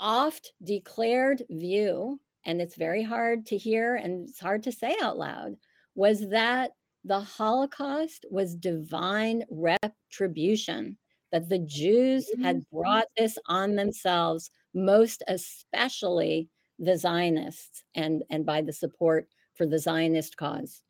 [0.00, 5.18] oft declared view, and it's very hard to hear and it's hard to say out
[5.18, 5.56] loud,
[5.94, 6.72] was that
[7.04, 10.96] the Holocaust was divine retribution,
[11.32, 12.76] that the Jews had mm-hmm.
[12.78, 19.78] brought this on themselves, most especially the Zionists, and, and by the support for the
[19.78, 20.82] Zionist cause.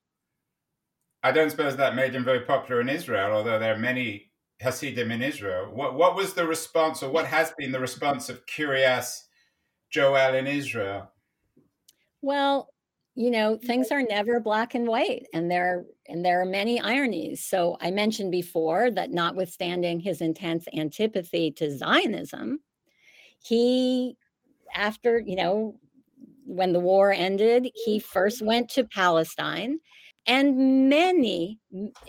[1.23, 5.11] I don't suppose that made him very popular in Israel, although there are many Hasidim
[5.11, 5.71] in Israel.
[5.73, 9.23] What, what was the response, or what has been the response of Kiryas
[9.91, 11.11] Joel in Israel?
[12.23, 12.72] Well,
[13.15, 17.45] you know things are never black and white and there and there are many ironies.
[17.45, 22.61] So i mentioned before that notwithstanding his intense antipathy to zionism
[23.43, 24.17] he
[24.75, 25.79] after you know
[26.45, 29.79] when the war ended he first went to palestine
[30.27, 31.59] and many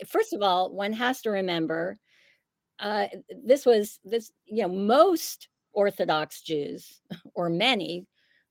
[0.08, 1.98] first of all one has to remember
[2.80, 3.08] uh,
[3.46, 7.02] this was this you know most orthodox jews
[7.36, 8.06] or many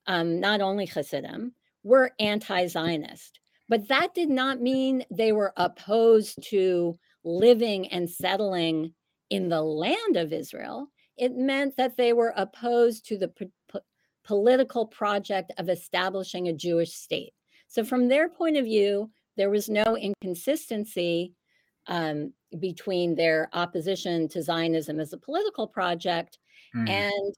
[0.07, 3.39] um, not only hasidim were anti Zionist.
[3.69, 8.93] But that did not mean they were opposed to living and settling
[9.29, 10.87] in the land of Israel.
[11.17, 13.79] It meant that they were opposed to the po-
[14.23, 17.33] political project of establishing a Jewish state.
[17.67, 21.33] So, from their point of view, there was no inconsistency
[21.87, 26.37] um, between their opposition to Zionism as a political project
[26.75, 26.87] mm.
[26.87, 27.35] and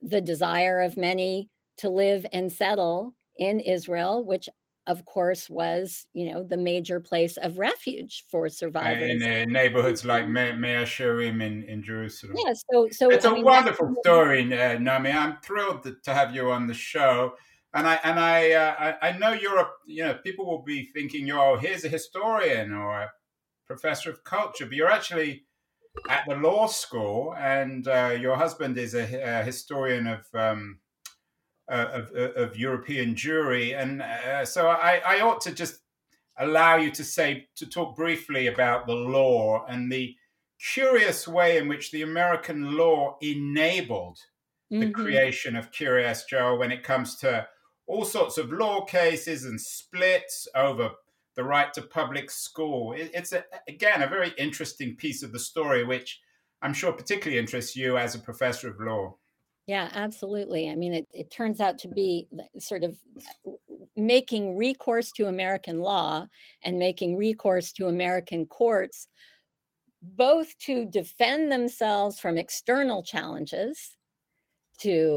[0.00, 4.48] the desire of many to live and settle in Israel, which
[4.86, 10.04] of course was you know the major place of refuge for survivors in uh, neighborhoods
[10.04, 12.34] like Me- Mea Shearim in, in Jerusalem.
[12.44, 15.12] Yeah, so so it's I a mean, wonderful story, uh, Naomi.
[15.12, 17.34] I'm thrilled to have you on the show,
[17.74, 20.90] and I and I, uh, I, I know you're a you know people will be
[20.92, 23.12] thinking you're oh, here's a historian or a
[23.66, 25.44] professor of culture, but you're actually
[26.08, 30.26] at the law school, and uh, your husband is a, a historian of.
[30.34, 30.80] Um,
[31.74, 35.80] of, uh, of, European Jewry, and uh, so I, I, ought to just
[36.38, 40.14] allow you to say to talk briefly about the law and the
[40.74, 44.18] curious way in which the American law enabled
[44.72, 44.80] mm-hmm.
[44.80, 47.46] the creation of Kiryas Joel when it comes to
[47.86, 50.90] all sorts of law cases and splits over
[51.34, 52.92] the right to public school.
[52.92, 56.20] It, it's a, again a very interesting piece of the story, which
[56.60, 59.16] I'm sure particularly interests you as a professor of law.
[59.66, 60.68] Yeah, absolutely.
[60.68, 62.26] I mean, it, it turns out to be
[62.58, 62.96] sort of
[63.96, 66.26] making recourse to American law
[66.64, 69.06] and making recourse to American courts,
[70.02, 73.96] both to defend themselves from external challenges
[74.78, 75.16] to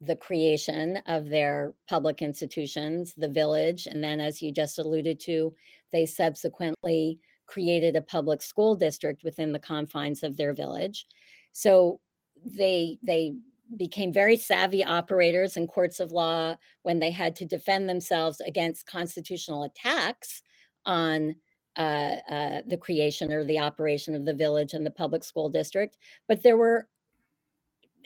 [0.00, 3.86] the creation of their public institutions, the village.
[3.86, 5.54] And then, as you just alluded to,
[5.92, 11.06] they subsequently created a public school district within the confines of their village.
[11.52, 12.00] So
[12.44, 13.34] they they
[13.76, 18.86] became very savvy operators in courts of law when they had to defend themselves against
[18.86, 20.42] constitutional attacks
[20.84, 21.34] on
[21.76, 25.96] uh, uh, the creation or the operation of the village and the public school district.
[26.28, 26.86] But there were,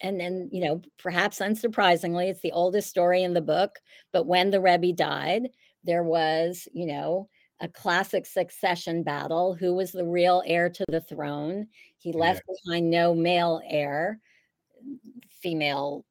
[0.03, 3.79] and then, you know, perhaps unsurprisingly, it's the oldest story in the book.
[4.13, 5.49] But when the Rebbe died,
[5.85, 7.29] there was, you know,
[7.61, 9.55] a classic succession battle.
[9.55, 11.69] Who was the real heir to the throne?
[11.97, 12.55] He left yeah.
[12.65, 14.21] behind no male heir
[15.41, 16.05] female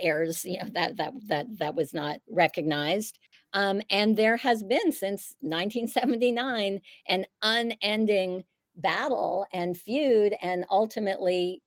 [0.00, 3.18] heirs you know that that that that was not recognized.
[3.54, 8.44] Um, and there has been since 1979 an unending
[8.76, 11.62] battle and feud and ultimately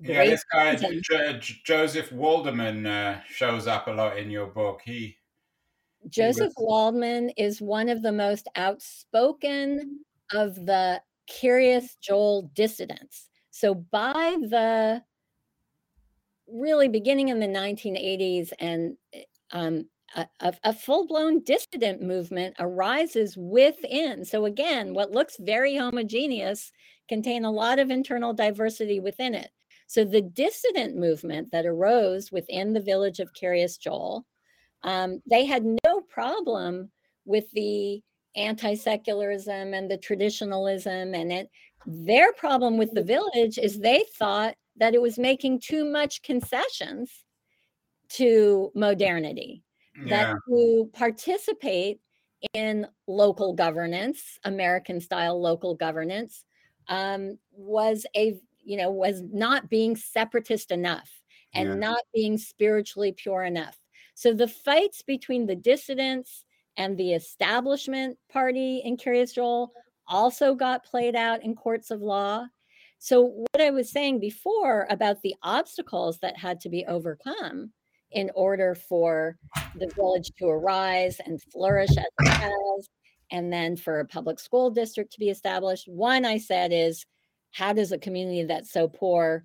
[0.00, 0.76] yeah this guy
[1.64, 4.80] joseph waldman uh, shows up a lot in your book.
[4.84, 5.16] He
[6.08, 6.68] joseph he was...
[6.68, 10.00] waldman is one of the most outspoken
[10.32, 13.28] of the Kiryas Joel dissidents.
[13.50, 15.02] So by the
[16.48, 24.24] really beginning in the 1980s and eh, um, a, a, full-blown dissident movement arises within.
[24.24, 26.70] So again what looks very homogeneous
[27.08, 29.50] contain a lot of internal diversity within it.
[29.86, 34.24] So the dissident movement that arose within the village of Kiryas Joel
[34.84, 36.90] um, they had no problem
[37.24, 38.02] with the
[38.36, 41.48] anti-secularism and the traditionalism and it
[41.86, 47.10] their problem with the village is they thought that it was making too much concessions
[48.10, 49.62] to modernity,
[49.96, 50.08] yeah.
[50.08, 52.00] that to participate
[52.52, 56.44] in local governance, American style local governance,
[56.88, 61.10] um, was a you know was not being separatist enough
[61.54, 61.74] and yeah.
[61.74, 63.78] not being spiritually pure enough.
[64.14, 66.44] So the fights between the dissidents
[66.76, 69.72] and the establishment party in Kiryas Joel
[70.06, 72.46] also got played out in courts of law.
[72.98, 77.72] So, what I was saying before about the obstacles that had to be overcome
[78.12, 79.36] in order for
[79.76, 82.88] the village to arise and flourish as it has,
[83.30, 87.04] and then for a public school district to be established, one I said is
[87.50, 89.44] how does a community that's so poor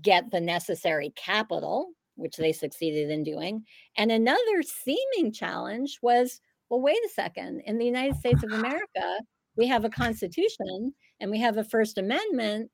[0.00, 3.64] get the necessary capital, which they succeeded in doing?
[3.96, 6.40] And another seeming challenge was
[6.72, 9.20] well, wait a second, in the United States of America,
[9.58, 12.68] we have a constitution and we have a First Amendment.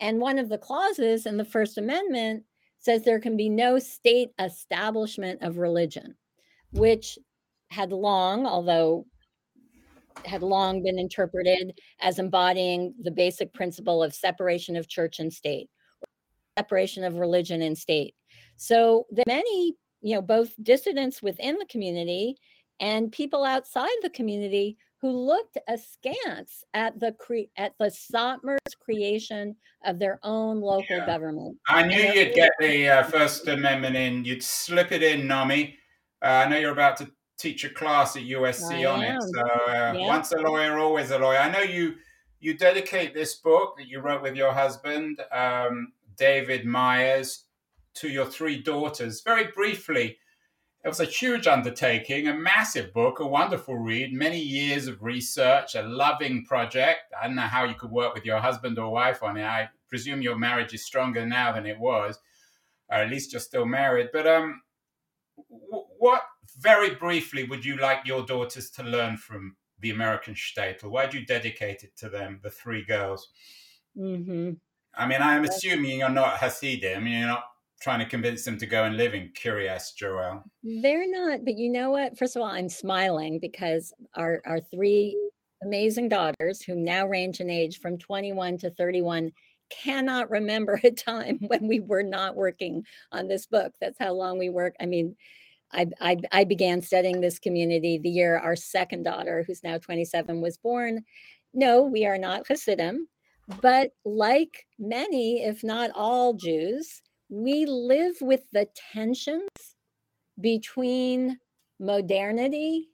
[0.00, 2.44] And one of the clauses in the First Amendment
[2.78, 6.16] says there can be no state establishment of religion,
[6.72, 7.18] which
[7.70, 9.04] had long, although
[10.24, 15.68] had long been interpreted as embodying the basic principle of separation of church and state,
[16.58, 18.14] separation of religion and state.
[18.56, 22.36] So the many, you know, both dissidents within the community
[22.80, 29.56] and people outside the community who looked askance at the cre- at the Satmar's creation
[29.84, 31.06] of their own local yeah.
[31.06, 31.56] government.
[31.68, 34.24] I knew you'd get the uh, First Amendment in.
[34.24, 35.74] You'd slip it in, Nomi.
[36.22, 39.16] Uh, I know you're about to teach a class at USC I on am.
[39.16, 39.22] it.
[39.22, 40.06] So uh, yeah.
[40.06, 41.38] once a lawyer, always a lawyer.
[41.38, 41.94] I know you
[42.40, 47.44] you dedicate this book that you wrote with your husband, um, David Myers,
[47.94, 49.22] to your three daughters.
[49.22, 50.18] Very briefly,
[50.82, 55.74] it was a huge undertaking, a massive book, a wonderful read, many years of research,
[55.74, 57.12] a loving project.
[57.20, 59.44] I don't know how you could work with your husband or wife on it.
[59.44, 62.18] I presume your marriage is stronger now than it was,
[62.88, 64.08] or at least you're still married.
[64.10, 64.62] But um,
[65.98, 66.22] what
[66.58, 70.84] very briefly would you like your daughters to learn from the American shtetl?
[70.84, 73.28] Why do you dedicate it to them, the three girls?
[73.98, 74.52] Mm-hmm.
[74.94, 76.96] I mean, I'm assuming you're not Hasidim.
[76.96, 77.44] I mean, you're not
[77.80, 80.44] trying to convince them to go and live in Kiryas Joel?
[80.62, 82.18] They're not, but you know what?
[82.18, 85.16] First of all, I'm smiling because our our three
[85.62, 89.32] amazing daughters, who now range in age from 21 to 31,
[89.70, 93.72] cannot remember a time when we were not working on this book.
[93.80, 94.74] That's how long we work.
[94.80, 95.16] I mean,
[95.72, 100.40] I, I, I began studying this community the year our second daughter, who's now 27,
[100.40, 101.04] was born.
[101.54, 103.08] No, we are not Hasidim,
[103.60, 109.48] but like many, if not all Jews, we live with the tensions
[110.40, 111.38] between
[111.78, 112.88] modernity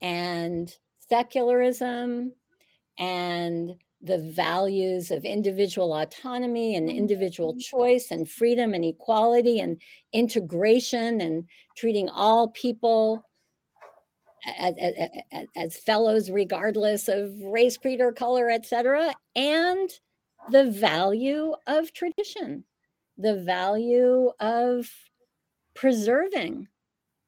[0.00, 0.74] and
[1.08, 2.32] secularism
[2.98, 3.70] and
[4.02, 7.60] the values of individual autonomy and individual mm-hmm.
[7.60, 9.80] choice and freedom and equality and
[10.12, 11.44] integration and
[11.76, 13.24] treating all people
[14.58, 14.74] as,
[15.32, 19.90] as, as fellows regardless of race creed or color etc and
[20.50, 22.64] the value of tradition
[23.16, 24.90] the value of
[25.74, 26.68] preserving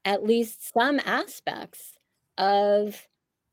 [0.05, 1.97] at least some aspects
[2.37, 3.07] of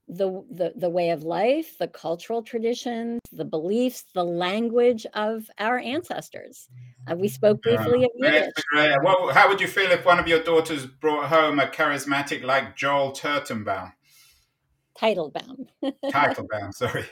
[0.08, 5.80] the, the, the way of life, the cultural traditions, the beliefs, the language of our
[5.80, 6.68] ancestors.
[7.10, 8.52] Uh, we spoke briefly of Yiddish.
[8.74, 12.76] Well, how would you feel if one of your daughters brought home a charismatic like
[12.76, 13.94] Joel Turtenbaum?
[15.00, 15.68] Teitelbaum.
[15.82, 17.06] Teitelbaum, sorry.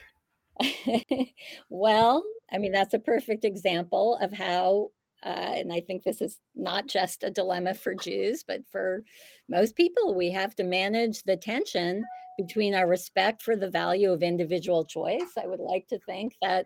[1.70, 4.92] well, I mean, that's a perfect example of how
[5.26, 9.04] uh, and I think this is not just a dilemma for Jews, but for
[9.48, 10.16] most people.
[10.16, 12.06] We have to manage the tension
[12.38, 15.34] between our respect for the value of individual choice.
[15.42, 16.66] I would like to think that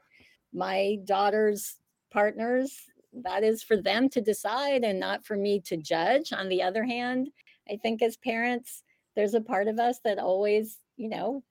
[0.53, 1.77] my daughter's
[2.11, 2.77] partners,
[3.23, 6.31] that is for them to decide and not for me to judge.
[6.31, 7.29] On the other hand,
[7.69, 8.83] I think as parents,
[9.15, 11.43] there's a part of us that always, you know,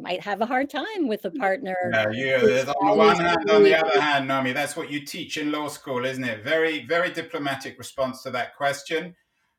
[0.00, 1.76] might have a hard time with a partner.
[1.92, 2.34] Yeah, you,
[2.80, 5.68] on the one hand, on the other hand, Nomi, that's what you teach in law
[5.68, 6.42] school, isn't it?
[6.42, 9.14] Very, very diplomatic response to that question.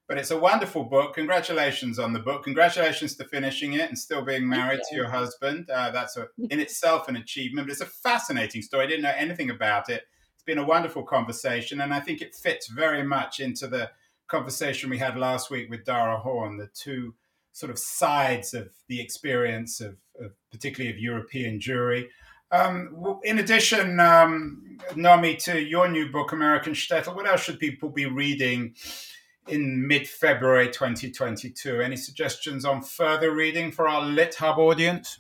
[0.08, 1.16] But it's a wonderful book.
[1.16, 2.44] Congratulations on the book.
[2.44, 5.70] Congratulations to finishing it and still being married to your husband.
[5.70, 8.84] Uh, that's a, in itself an achievement, but it's a fascinating story.
[8.84, 10.04] I didn't know anything about it.
[10.34, 13.92] It's been a wonderful conversation, and I think it fits very much into the
[14.28, 17.14] conversation we had last week with Dara Horn, the two
[17.52, 22.08] sort of sides of the experience of, of particularly of European Jewry.
[22.52, 27.90] Um, in addition, um, Nomi, to your new book, American Shtetl, what else should people
[27.90, 28.76] be reading
[29.48, 31.82] in mid February 2022?
[31.82, 35.18] Any suggestions on further reading for our Lit Hub audience?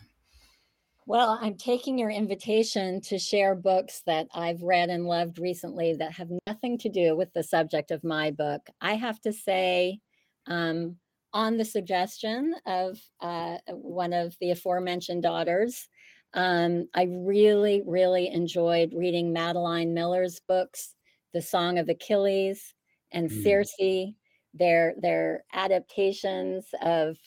[1.05, 6.13] Well, I'm taking your invitation to share books that I've read and loved recently that
[6.13, 8.67] have nothing to do with the subject of my book.
[8.79, 9.99] I have to say,
[10.47, 10.97] um,
[11.33, 15.87] on the suggestion of uh, one of the aforementioned daughters.
[16.33, 20.95] Um, I really, really enjoyed reading Madeline Miller's books,
[21.33, 22.73] The Song of Achilles
[23.11, 23.43] and mm.
[23.43, 24.13] Circe,
[24.53, 27.17] their their adaptations of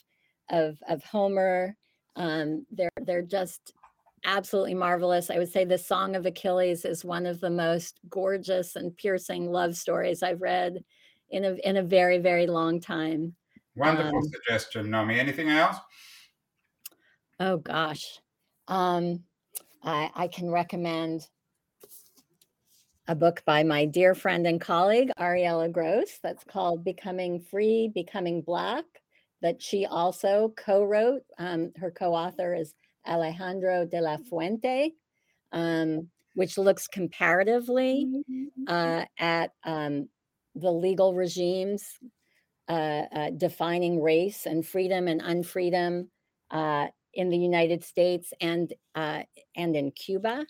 [0.49, 1.75] of, of Homer.
[2.15, 3.73] Um, they're they're just
[4.25, 5.29] absolutely marvelous.
[5.29, 9.51] I would say the Song of Achilles is one of the most gorgeous and piercing
[9.51, 10.83] love stories I've read
[11.29, 13.35] in a in a very very long time.
[13.75, 15.17] Wonderful um, suggestion, Nomi.
[15.17, 15.77] Anything else?
[17.39, 18.19] Oh gosh,
[18.67, 19.23] um,
[19.83, 21.27] I, I can recommend
[23.07, 28.41] a book by my dear friend and colleague Ariela Gross that's called "Becoming Free, Becoming
[28.41, 28.85] Black."
[29.41, 31.23] That she also co-wrote.
[31.37, 32.73] Um, her co-author is
[33.05, 34.93] Alejandro de la Fuente,
[35.51, 38.23] um, which looks comparatively
[38.67, 40.07] uh, at um,
[40.55, 41.83] the legal regimes
[42.67, 46.07] uh, uh, defining race and freedom and unfreedom
[46.51, 49.23] uh, in the United States and uh,
[49.55, 50.45] and in Cuba.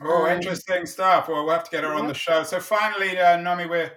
[0.00, 1.28] Oh, um, interesting stuff.
[1.28, 2.42] Well, we'll have to get her on the show.
[2.42, 3.92] So finally, uh, Nomi, we're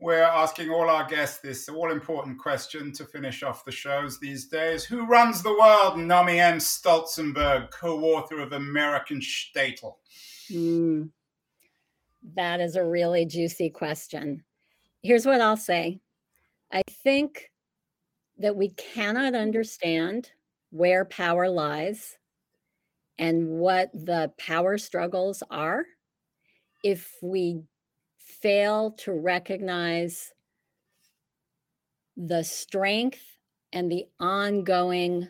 [0.00, 4.46] we're asking all our guests this all important question to finish off the shows these
[4.46, 4.84] days.
[4.84, 5.94] Who runs the world?
[5.96, 6.58] Nomi M.
[6.58, 9.94] Stolzenberg, co author of American Shtetl.
[10.50, 11.10] Mm,
[12.34, 14.44] that is a really juicy question.
[15.02, 16.00] Here's what I'll say
[16.74, 17.52] I think
[18.38, 20.32] that we cannot understand
[20.70, 22.18] where power lies
[23.16, 25.84] and what the power struggles are
[26.82, 27.62] if we
[28.18, 30.32] fail to recognize
[32.16, 33.22] the strength
[33.72, 35.28] and the ongoing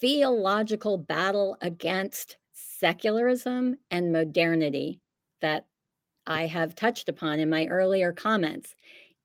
[0.00, 5.00] theological battle against secularism and modernity
[5.40, 5.64] that
[6.26, 8.74] I have touched upon in my earlier comments.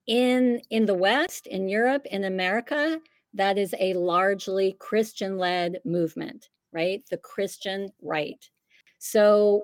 [0.08, 3.00] In, in the West, in Europe, in America,
[3.34, 7.04] that is a largely Christian led movement, right?
[7.10, 8.48] The Christian right.
[9.00, 9.64] So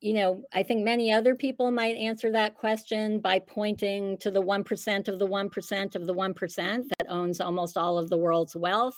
[0.00, 4.42] you know, I think many other people might answer that question by pointing to the
[4.42, 8.96] 1% of the 1% of the 1% that owns almost all of the world's wealth,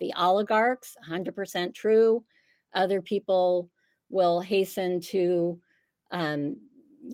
[0.00, 2.24] the oligarchs, 100% true.
[2.74, 3.70] Other people
[4.08, 5.60] will hasten to
[6.10, 6.56] um,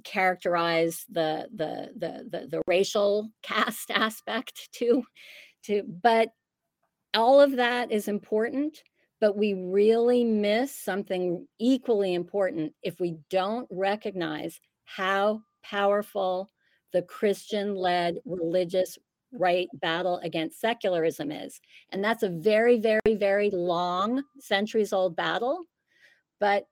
[0.05, 5.05] characterize the, the, the, the, the racial caste aspect too,
[5.65, 6.31] to, but
[7.15, 8.83] all of that is important
[9.21, 16.51] but we really miss something equally important if we don't recognize how powerful
[16.93, 18.99] the Christian led religious
[19.33, 21.61] right battle against secularism is.
[21.91, 25.65] And that's a very, very, very long, centuries old battle.
[26.39, 26.67] But,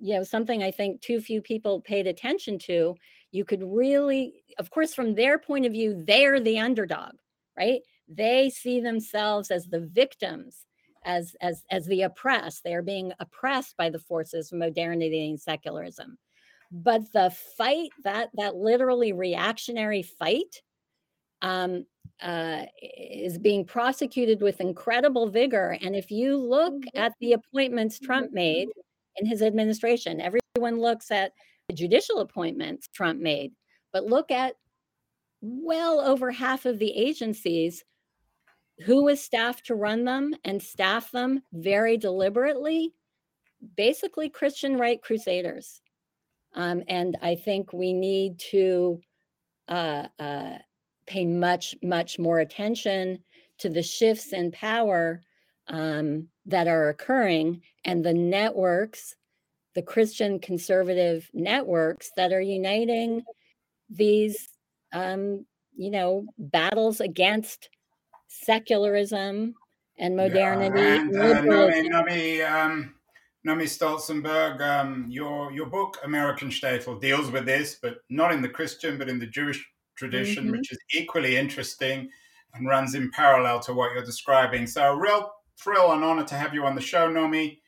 [0.00, 2.96] you know, something I think too few people paid attention to.
[3.32, 7.12] You could really, of course, from their point of view, they're the underdog,
[7.56, 7.80] right?
[8.08, 10.66] They see themselves as the victims
[11.06, 15.40] as as as the oppressed they are being oppressed by the forces of modernity and
[15.40, 16.18] secularism
[16.70, 20.62] but the fight that that literally reactionary fight
[21.42, 21.84] um,
[22.22, 26.98] uh, is being prosecuted with incredible vigor and if you look mm-hmm.
[26.98, 28.68] at the appointments trump made
[29.18, 30.20] in his administration.
[30.20, 31.32] Everyone looks at
[31.68, 33.52] the judicial appointments trump made
[33.92, 34.54] but look at
[35.40, 37.84] well over half of the agencies
[38.84, 42.94] who was staffed to run them and staff them very deliberately
[43.76, 45.80] basically christian right crusaders.
[46.54, 49.00] Um, and i think we need to
[49.68, 50.58] uh, uh,
[51.06, 53.18] pay much much more attention
[53.58, 55.22] to the shifts in power
[55.68, 59.14] um, that are occurring and the networks
[59.74, 63.22] the christian conservative networks that are uniting
[63.90, 64.48] these
[64.92, 65.44] um,
[65.76, 67.68] you know battles against
[68.28, 69.54] secularism
[69.98, 70.80] and modernity.
[70.80, 72.94] Yeah, and, uh, Nomi, Nomi, um,
[73.46, 78.98] Stolzenberg, um, your your book American Shtetl deals with this, but not in the Christian,
[78.98, 79.64] but in the Jewish
[79.96, 80.52] tradition, mm-hmm.
[80.52, 82.10] which is equally interesting
[82.54, 84.66] and runs in parallel to what you're describing.
[84.66, 87.58] So, a real thrill and honor to have you on the show, Nomi.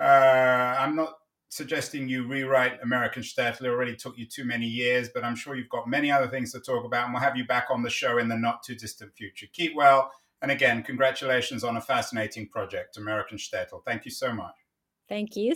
[0.00, 1.14] Uh, I'm not
[1.48, 3.62] suggesting you rewrite American Shtetl.
[3.62, 6.52] It already took you too many years, but I'm sure you've got many other things
[6.52, 8.74] to talk about, and we'll have you back on the show in the not too
[8.74, 9.46] distant future.
[9.52, 10.10] Keep well,
[10.42, 13.84] and again, congratulations on a fascinating project, American Shtetl.
[13.84, 14.54] Thank you so much.
[15.08, 15.54] Thank you